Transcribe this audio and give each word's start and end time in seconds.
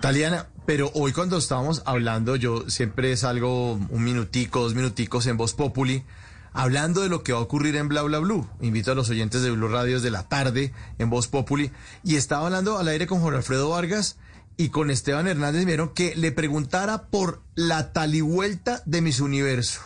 Taliana, 0.00 0.46
pero 0.64 0.92
hoy 0.94 1.12
cuando 1.12 1.38
estábamos 1.38 1.82
hablando, 1.84 2.36
yo 2.36 2.70
siempre 2.70 3.16
salgo 3.16 3.72
un 3.72 4.04
minutico, 4.04 4.60
dos 4.60 4.76
minuticos 4.76 5.26
en 5.26 5.36
Voz 5.36 5.54
Populi, 5.54 6.04
hablando 6.52 7.02
de 7.02 7.08
lo 7.08 7.24
que 7.24 7.32
va 7.32 7.40
a 7.40 7.42
ocurrir 7.42 7.74
en 7.74 7.88
Bla 7.88 8.02
Bla 8.02 8.20
Blue. 8.20 8.48
Invito 8.60 8.92
a 8.92 8.94
los 8.94 9.10
oyentes 9.10 9.42
de 9.42 9.50
Blue 9.50 9.66
Radio 9.66 9.96
desde 9.96 10.12
la 10.12 10.28
tarde 10.28 10.72
en 10.98 11.10
Voz 11.10 11.26
Populi. 11.26 11.72
Y 12.04 12.14
estaba 12.14 12.46
hablando 12.46 12.78
al 12.78 12.86
aire 12.86 13.08
con 13.08 13.20
Jorge 13.20 13.38
Alfredo 13.38 13.70
Vargas 13.70 14.18
y 14.56 14.68
con 14.68 14.90
Esteban 14.90 15.26
Hernández 15.26 15.64
vieron 15.64 15.88
que 15.88 16.14
le 16.14 16.30
preguntara 16.30 17.08
por 17.08 17.42
la 17.56 17.92
talivuelta 17.92 18.82
de 18.86 19.00
Miss 19.00 19.18
Universo. 19.18 19.80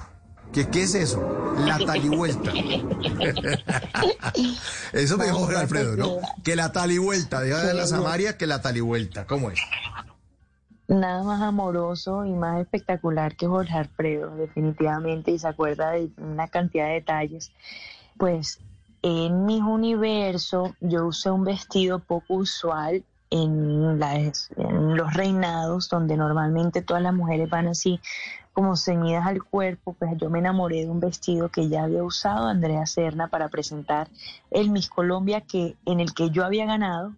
¿Qué, 0.53 0.69
¿Qué 0.69 0.83
es 0.83 0.95
eso? 0.95 1.55
La 1.59 1.79
talivuelta. 1.79 2.53
eso 4.92 5.17
me 5.17 5.25
dijo 5.25 5.39
Jorge 5.39 5.56
Alfredo, 5.56 5.97
¿no? 5.97 6.19
Que 6.45 6.56
la 6.56 6.73
talivuelta, 6.73 7.41
deja 7.41 7.62
de 7.62 7.73
la 7.73 7.87
Samaria, 7.87 8.37
que 8.37 8.47
la 8.47 8.61
talivuelta. 8.61 9.27
¿Cómo 9.27 9.51
es? 9.51 9.59
Nada 10.88 11.22
más 11.22 11.41
amoroso 11.42 12.24
y 12.24 12.32
más 12.32 12.60
espectacular 12.60 13.36
que 13.36 13.46
Jorge 13.46 13.75
Alfredo, 13.75 14.34
definitivamente, 14.36 15.30
y 15.30 15.39
se 15.39 15.48
acuerda 15.48 15.92
de 15.92 16.11
una 16.19 16.48
cantidad 16.48 16.86
de 16.86 16.94
detalles. 16.94 17.52
Pues 18.19 18.61
en 19.02 19.47
mi 19.47 19.61
universo 19.61 20.74
yo 20.80 21.06
usé 21.06 21.30
un 21.30 21.44
vestido 21.44 21.98
poco 22.00 22.34
usual 22.34 23.05
en, 23.30 24.00
en 24.02 24.97
los 24.97 25.14
reinados, 25.14 25.89
donde 25.89 26.16
normalmente 26.16 26.83
todas 26.83 27.02
las 27.02 27.14
mujeres 27.14 27.48
van 27.48 27.69
así 27.69 28.00
como 28.52 28.77
ceñidas 28.77 29.27
al 29.27 29.42
cuerpo, 29.42 29.94
pues 29.98 30.12
yo 30.19 30.28
me 30.28 30.39
enamoré 30.39 30.83
de 30.83 30.91
un 30.91 31.00
vestido 31.00 31.48
que 31.48 31.69
ya 31.69 31.84
había 31.84 32.05
usado 32.05 32.46
Andrea 32.46 32.84
Serna 32.86 33.28
para 33.28 33.48
presentar 33.48 34.08
el 34.50 34.70
Miss 34.70 34.91
Colombia 34.91 35.41
que, 35.41 35.77
en 35.86 36.00
el 36.00 36.12
que 36.12 36.30
yo 36.30 36.44
había 36.44 36.67
ganado 36.67 37.14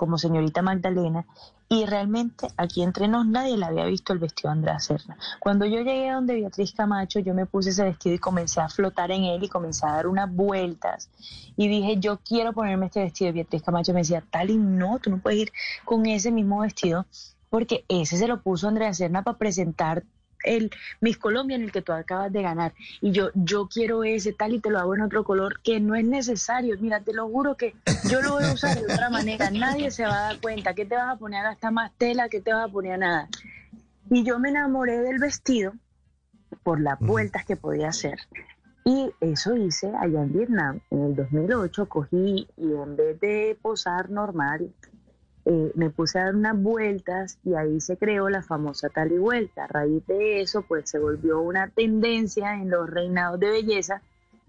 como 0.00 0.16
señorita 0.16 0.62
Magdalena 0.62 1.26
y 1.68 1.84
realmente 1.84 2.48
aquí 2.56 2.82
entre 2.82 3.06
nos 3.06 3.26
nadie 3.26 3.58
le 3.58 3.66
había 3.66 3.84
visto 3.84 4.14
el 4.14 4.18
vestido 4.18 4.48
de 4.48 4.52
Andrea 4.56 4.80
Serna. 4.80 5.18
Cuando 5.40 5.66
yo 5.66 5.82
llegué 5.82 6.08
a 6.08 6.14
donde 6.14 6.36
Beatriz 6.36 6.72
Camacho, 6.72 7.18
yo 7.18 7.34
me 7.34 7.44
puse 7.44 7.68
ese 7.68 7.84
vestido 7.84 8.14
y 8.14 8.18
comencé 8.18 8.62
a 8.62 8.70
flotar 8.70 9.10
en 9.10 9.24
él 9.24 9.44
y 9.44 9.50
comencé 9.50 9.84
a 9.84 9.92
dar 9.92 10.06
unas 10.06 10.34
vueltas 10.34 11.10
y 11.54 11.68
dije, 11.68 11.98
yo 11.98 12.16
quiero 12.16 12.54
ponerme 12.54 12.86
este 12.86 13.00
vestido. 13.00 13.28
Y 13.28 13.34
Beatriz 13.34 13.62
Camacho 13.62 13.92
me 13.92 14.00
decía, 14.00 14.24
Tali, 14.30 14.56
no, 14.56 15.00
tú 15.00 15.10
no 15.10 15.18
puedes 15.18 15.40
ir 15.40 15.52
con 15.84 16.06
ese 16.06 16.32
mismo 16.32 16.60
vestido 16.60 17.04
porque 17.50 17.84
ese 17.88 18.16
se 18.16 18.26
lo 18.26 18.40
puso 18.40 18.68
Andrea 18.68 18.94
Serna 18.94 19.22
para 19.22 19.36
presentar 19.36 20.04
el 20.44 20.70
Miss 21.00 21.18
Colombia 21.18 21.56
en 21.56 21.62
el 21.62 21.72
que 21.72 21.82
tú 21.82 21.92
acabas 21.92 22.32
de 22.32 22.42
ganar. 22.42 22.72
Y 23.00 23.12
yo 23.12 23.30
yo 23.34 23.68
quiero 23.68 24.04
ese 24.04 24.32
tal 24.32 24.54
y 24.54 24.60
te 24.60 24.70
lo 24.70 24.78
hago 24.78 24.94
en 24.94 25.02
otro 25.02 25.24
color 25.24 25.60
que 25.62 25.80
no 25.80 25.94
es 25.94 26.04
necesario. 26.04 26.76
Mira 26.80 27.00
te 27.00 27.12
lo 27.12 27.28
juro 27.28 27.56
que 27.56 27.74
yo 28.08 28.22
lo 28.22 28.32
voy 28.32 28.44
a 28.44 28.52
usar 28.52 28.78
de 28.78 28.92
otra 28.92 29.10
manera. 29.10 29.50
Nadie 29.50 29.90
se 29.90 30.04
va 30.04 30.16
a 30.16 30.22
dar 30.32 30.40
cuenta. 30.40 30.74
Que 30.74 30.84
te 30.84 30.94
vas 30.94 31.14
a 31.14 31.18
poner 31.18 31.44
hasta 31.46 31.70
más 31.70 31.92
tela 31.98 32.28
que 32.28 32.40
te 32.40 32.52
vas 32.52 32.68
a 32.68 32.72
poner 32.72 32.94
a 32.94 32.98
nada. 32.98 33.28
Y 34.10 34.24
yo 34.24 34.38
me 34.38 34.48
enamoré 34.48 34.98
del 34.98 35.18
vestido 35.18 35.72
por 36.62 36.80
las 36.80 36.98
vueltas 36.98 37.44
que 37.44 37.56
podía 37.56 37.88
hacer. 37.88 38.18
Y 38.84 39.12
eso 39.20 39.56
hice 39.56 39.92
allá 39.94 40.22
en 40.22 40.32
Vietnam 40.32 40.80
en 40.90 41.04
el 41.04 41.14
2008 41.14 41.88
cogí 41.88 42.48
y 42.56 42.72
en 42.72 42.96
vez 42.96 43.20
de 43.20 43.58
posar 43.60 44.10
normal 44.10 44.72
eh, 45.52 45.72
me 45.74 45.90
puse 45.90 46.16
a 46.16 46.26
dar 46.26 46.36
unas 46.36 46.56
vueltas 46.62 47.40
y 47.42 47.54
ahí 47.54 47.80
se 47.80 47.96
creó 47.96 48.28
la 48.28 48.40
famosa 48.40 48.88
tal 48.88 49.10
y 49.10 49.18
vuelta. 49.18 49.64
A 49.64 49.66
raíz 49.66 50.06
de 50.06 50.42
eso, 50.42 50.62
pues 50.62 50.88
se 50.88 51.00
volvió 51.00 51.40
una 51.40 51.66
tendencia 51.66 52.54
en 52.54 52.70
los 52.70 52.88
reinados 52.88 53.40
de 53.40 53.50
belleza 53.50 54.00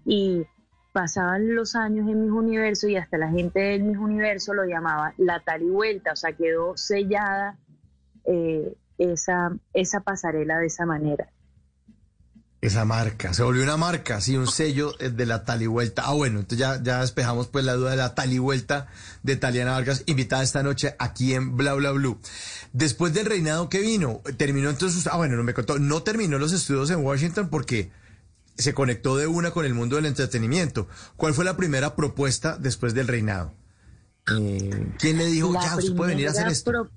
y 0.04 0.46
pasaban 0.92 1.56
los 1.56 1.74
años 1.74 2.08
en 2.08 2.22
mis 2.22 2.30
universos 2.30 2.88
y 2.88 2.94
hasta 2.94 3.18
la 3.18 3.30
gente 3.30 3.58
de 3.58 3.78
mis 3.80 3.96
universos 3.96 4.54
lo 4.54 4.64
llamaba 4.64 5.12
la 5.18 5.40
tal 5.40 5.62
y 5.62 5.70
vuelta, 5.70 6.12
o 6.12 6.16
sea, 6.16 6.34
quedó 6.34 6.76
sellada 6.76 7.58
eh, 8.24 8.72
esa, 8.98 9.56
esa 9.74 10.00
pasarela 10.02 10.58
de 10.58 10.66
esa 10.66 10.86
manera. 10.86 11.26
Esa 12.62 12.84
marca, 12.84 13.34
se 13.34 13.42
volvió 13.42 13.64
una 13.64 13.76
marca, 13.76 14.20
sí, 14.20 14.36
un 14.36 14.46
sello 14.46 14.94
eh, 15.00 15.10
de 15.10 15.26
la 15.26 15.42
talivuelta. 15.42 16.04
Ah, 16.06 16.12
bueno, 16.12 16.38
entonces 16.38 16.60
ya, 16.60 16.80
ya 16.80 17.00
despejamos 17.00 17.48
pues 17.48 17.64
la 17.64 17.74
duda 17.74 17.90
de 17.90 17.96
la 17.96 18.14
talivuelta 18.14 18.86
de 19.24 19.34
Taliana 19.34 19.72
Vargas, 19.72 20.04
invitada 20.06 20.44
esta 20.44 20.62
noche 20.62 20.94
aquí 21.00 21.34
en 21.34 21.56
Bla 21.56 21.74
Bla 21.74 21.90
Blue. 21.90 22.20
Después 22.72 23.12
del 23.14 23.26
reinado 23.26 23.68
que 23.68 23.80
vino, 23.80 24.20
terminó 24.36 24.70
entonces, 24.70 25.08
ah, 25.08 25.16
bueno, 25.16 25.34
no 25.34 25.42
me 25.42 25.54
contó, 25.54 25.80
no 25.80 26.04
terminó 26.04 26.38
los 26.38 26.52
estudios 26.52 26.88
en 26.90 27.04
Washington 27.04 27.48
porque 27.48 27.90
se 28.56 28.74
conectó 28.74 29.16
de 29.16 29.26
una 29.26 29.50
con 29.50 29.64
el 29.64 29.74
mundo 29.74 29.96
del 29.96 30.06
entretenimiento. 30.06 30.86
¿Cuál 31.16 31.34
fue 31.34 31.44
la 31.44 31.56
primera 31.56 31.96
propuesta 31.96 32.58
después 32.58 32.94
del 32.94 33.08
reinado? 33.08 33.52
Eh, 34.38 34.92
¿Quién 35.00 35.18
le 35.18 35.26
dijo, 35.26 35.52
ya, 35.52 35.76
usted 35.76 35.96
puede 35.96 36.12
venir 36.12 36.28
a 36.28 36.30
hacer 36.30 36.46
esto? 36.46 36.88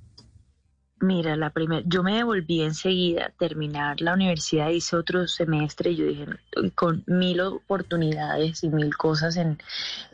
Mira, 1.05 1.35
la 1.35 1.51
primera, 1.51 1.83
yo 1.85 2.01
me 2.01 2.15
devolví 2.15 2.63
enseguida 2.63 3.27
a 3.27 3.29
terminar 3.29 4.01
la 4.01 4.13
universidad, 4.13 4.69
hice 4.69 4.95
otro 4.95 5.27
semestre 5.27 5.91
y 5.91 5.97
yo 5.97 6.05
dije, 6.07 6.25
con 6.73 7.03
mil 7.05 7.41
oportunidades 7.41 8.63
y 8.63 8.69
mil 8.69 8.97
cosas 8.97 9.37
en, 9.37 9.59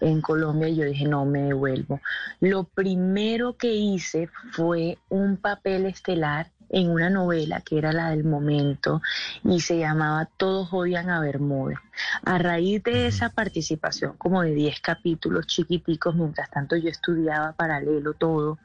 en 0.01 0.19
Colombia, 0.19 0.67
yo 0.67 0.83
dije, 0.83 1.05
no, 1.05 1.25
me 1.25 1.43
devuelvo. 1.43 2.01
Lo 2.41 2.65
primero 2.65 3.55
que 3.55 3.73
hice 3.73 4.29
fue 4.51 4.97
un 5.07 5.37
papel 5.37 5.85
estelar 5.85 6.51
en 6.67 6.89
una 6.89 7.09
novela 7.09 7.61
que 7.61 7.77
era 7.77 7.93
la 7.93 8.09
del 8.09 8.25
momento 8.25 9.01
y 9.45 9.61
se 9.61 9.77
llamaba 9.77 10.27
Todos 10.37 10.73
odian 10.73 11.09
a 11.09 11.21
Bermuda. 11.21 11.81
A 12.25 12.37
raíz 12.37 12.83
de 12.83 13.07
esa 13.07 13.29
participación, 13.29 14.17
como 14.17 14.41
de 14.41 14.53
10 14.53 14.81
capítulos 14.81 15.47
chiquiticos, 15.47 16.15
mientras 16.15 16.49
tanto 16.49 16.75
yo 16.75 16.89
estudiaba 16.89 17.53
paralelo 17.53 18.13
todo, 18.13 18.57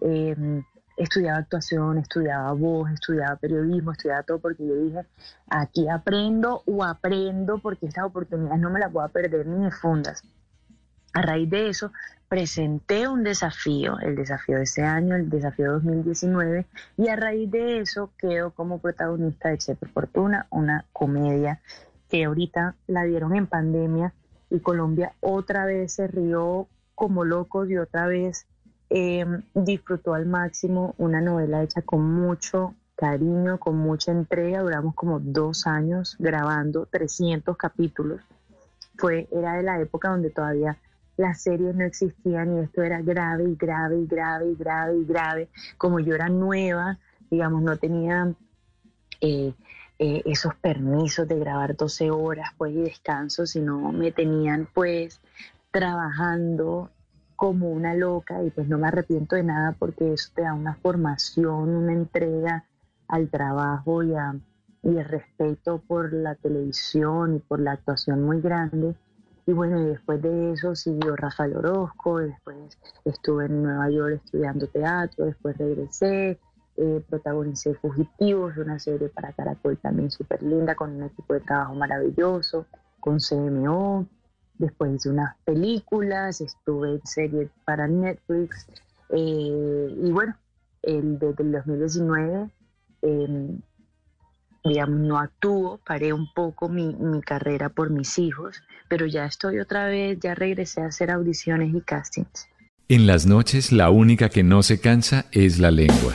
eh, 0.00 0.62
estudiaba 1.02 1.38
actuación, 1.38 1.98
estudiaba 1.98 2.52
voz, 2.52 2.90
estudiaba 2.90 3.36
periodismo, 3.36 3.92
estudiaba 3.92 4.22
todo 4.22 4.38
porque 4.38 4.66
yo 4.66 4.74
dije, 4.76 5.04
aquí 5.48 5.88
aprendo 5.88 6.62
o 6.66 6.84
aprendo 6.84 7.58
porque 7.58 7.86
estas 7.86 8.04
oportunidades 8.04 8.60
no 8.60 8.70
me 8.70 8.80
las 8.80 8.92
voy 8.92 9.04
a 9.04 9.08
perder 9.08 9.46
ni 9.46 9.64
de 9.64 9.70
fundas. 9.70 10.22
A 11.14 11.22
raíz 11.22 11.50
de 11.50 11.68
eso, 11.68 11.92
presenté 12.28 13.06
un 13.06 13.22
desafío, 13.22 13.98
el 14.00 14.16
desafío 14.16 14.56
de 14.56 14.62
ese 14.62 14.82
año, 14.82 15.14
el 15.14 15.28
desafío 15.28 15.72
2019, 15.72 16.66
y 16.96 17.08
a 17.08 17.16
raíz 17.16 17.50
de 17.50 17.80
eso 17.80 18.10
quedo 18.16 18.52
como 18.52 18.78
protagonista 18.78 19.50
de 19.50 19.58
Chepe 19.58 19.86
Fortuna, 19.86 20.46
una 20.50 20.86
comedia 20.92 21.60
que 22.08 22.24
ahorita 22.24 22.74
la 22.86 23.04
dieron 23.04 23.36
en 23.36 23.46
pandemia 23.46 24.14
y 24.48 24.60
Colombia 24.60 25.12
otra 25.20 25.66
vez 25.66 25.94
se 25.94 26.06
rió 26.06 26.68
como 26.94 27.24
locos 27.24 27.68
y 27.68 27.76
otra 27.76 28.06
vez 28.06 28.46
eh, 28.94 29.24
disfrutó 29.54 30.12
al 30.12 30.26
máximo 30.26 30.94
una 30.98 31.22
novela 31.22 31.62
hecha 31.62 31.80
con 31.80 32.04
mucho 32.04 32.74
cariño, 32.94 33.58
con 33.58 33.76
mucha 33.76 34.12
entrega. 34.12 34.60
Duramos 34.60 34.94
como 34.94 35.18
dos 35.18 35.66
años 35.66 36.16
grabando 36.18 36.84
300 36.86 37.56
capítulos. 37.56 38.20
Fue, 38.98 39.28
era 39.32 39.54
de 39.54 39.62
la 39.62 39.80
época 39.80 40.10
donde 40.10 40.28
todavía 40.28 40.76
las 41.16 41.40
series 41.40 41.74
no 41.74 41.84
existían 41.84 42.56
y 42.56 42.60
esto 42.60 42.82
era 42.82 43.00
grave 43.00 43.44
y 43.44 43.56
grave 43.56 43.98
y 43.98 44.06
grave 44.06 44.50
y 44.50 44.56
grave 44.56 44.98
y 44.98 45.04
grave. 45.06 45.48
Como 45.78 45.98
yo 45.98 46.14
era 46.14 46.28
nueva, 46.28 46.98
digamos, 47.30 47.62
no 47.62 47.78
tenía 47.78 48.34
eh, 49.22 49.54
eh, 49.98 50.22
esos 50.26 50.54
permisos 50.56 51.26
de 51.26 51.38
grabar 51.38 51.76
12 51.76 52.10
horas 52.10 52.50
pues 52.58 52.72
y 52.74 52.82
descanso, 52.82 53.46
sino 53.46 53.90
me 53.90 54.12
tenían 54.12 54.68
pues 54.74 55.18
trabajando 55.70 56.90
como 57.42 57.70
una 57.70 57.92
loca 57.92 58.40
y 58.44 58.50
pues 58.50 58.68
no 58.68 58.78
me 58.78 58.86
arrepiento 58.86 59.34
de 59.34 59.42
nada 59.42 59.74
porque 59.76 60.12
eso 60.12 60.30
te 60.32 60.42
da 60.42 60.54
una 60.54 60.76
formación, 60.76 61.70
una 61.70 61.92
entrega 61.92 62.66
al 63.08 63.30
trabajo 63.30 64.04
y, 64.04 64.12
y 64.84 64.96
el 64.96 65.04
respeto 65.04 65.82
por 65.84 66.12
la 66.12 66.36
televisión 66.36 67.34
y 67.34 67.38
por 67.40 67.58
la 67.58 67.72
actuación 67.72 68.22
muy 68.22 68.40
grande. 68.40 68.94
Y 69.44 69.52
bueno, 69.54 69.80
y 69.80 69.86
después 69.86 70.22
de 70.22 70.52
eso 70.52 70.76
siguió 70.76 71.16
Rafael 71.16 71.56
Orozco, 71.56 72.18
después 72.18 72.78
estuve 73.04 73.46
en 73.46 73.64
Nueva 73.64 73.90
York 73.90 74.20
estudiando 74.24 74.68
teatro, 74.68 75.24
después 75.24 75.58
regresé, 75.58 76.38
eh, 76.76 77.04
protagonicé 77.10 77.74
Fugitivos, 77.74 78.56
una 78.56 78.78
serie 78.78 79.08
para 79.08 79.32
Caracol 79.32 79.76
también 79.78 80.12
súper 80.12 80.44
linda, 80.44 80.76
con 80.76 80.94
un 80.94 81.02
equipo 81.02 81.34
de 81.34 81.40
trabajo 81.40 81.74
maravilloso, 81.74 82.66
con 83.00 83.18
CMO, 83.18 84.06
después 84.62 84.94
hice 84.94 85.10
unas 85.10 85.36
películas, 85.44 86.40
estuve 86.40 86.92
en 86.92 87.00
series 87.04 87.50
para 87.64 87.88
Netflix 87.88 88.66
eh, 89.10 89.94
y 90.02 90.10
bueno, 90.10 90.36
el, 90.82 91.18
desde 91.18 91.42
el 91.42 91.52
2019, 91.52 92.50
em, 93.02 93.60
digamos, 94.64 95.00
no 95.00 95.18
actúo, 95.18 95.80
paré 95.84 96.12
un 96.12 96.32
poco 96.32 96.68
mi, 96.68 96.94
mi 96.94 97.20
carrera 97.20 97.68
por 97.68 97.90
mis 97.90 98.18
hijos, 98.18 98.62
pero 98.88 99.06
ya 99.06 99.26
estoy 99.26 99.58
otra 99.58 99.86
vez, 99.86 100.18
ya 100.20 100.34
regresé 100.34 100.82
a 100.82 100.86
hacer 100.86 101.10
audiciones 101.10 101.74
y 101.74 101.80
castings. 101.80 102.48
En 102.88 103.06
las 103.06 103.26
noches 103.26 103.72
la 103.72 103.90
única 103.90 104.28
que 104.28 104.42
no 104.42 104.62
se 104.62 104.80
cansa 104.80 105.26
es 105.32 105.58
la 105.58 105.70
lengua. 105.70 106.14